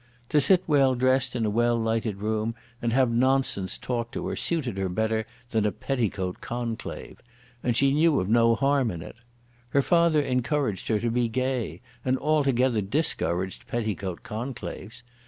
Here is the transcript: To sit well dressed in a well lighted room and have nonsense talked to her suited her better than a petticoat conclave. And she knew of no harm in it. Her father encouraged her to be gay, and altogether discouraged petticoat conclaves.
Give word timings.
To 0.29 0.41
sit 0.41 0.63
well 0.65 0.95
dressed 0.95 1.35
in 1.35 1.45
a 1.45 1.51
well 1.51 1.79
lighted 1.79 2.15
room 2.15 2.55
and 2.81 2.91
have 2.91 3.11
nonsense 3.11 3.77
talked 3.77 4.13
to 4.13 4.25
her 4.29 4.35
suited 4.35 4.75
her 4.79 4.89
better 4.89 5.27
than 5.51 5.63
a 5.63 5.71
petticoat 5.71 6.41
conclave. 6.41 7.21
And 7.61 7.77
she 7.77 7.93
knew 7.93 8.19
of 8.19 8.27
no 8.27 8.55
harm 8.55 8.89
in 8.89 9.03
it. 9.03 9.17
Her 9.69 9.83
father 9.83 10.19
encouraged 10.19 10.87
her 10.87 10.99
to 10.99 11.11
be 11.11 11.27
gay, 11.27 11.81
and 12.03 12.17
altogether 12.17 12.81
discouraged 12.81 13.67
petticoat 13.67 14.23
conclaves. 14.23 15.03